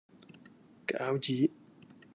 [0.87, 1.51] 餃子